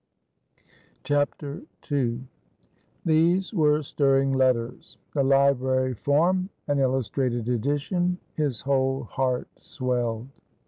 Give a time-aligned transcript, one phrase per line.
[1.07, 2.21] II.
[3.05, 4.97] These were stirring letters.
[5.13, 6.49] The Library Form!
[6.67, 8.17] an Illustrated Edition!
[8.33, 10.27] His whole heart swelled.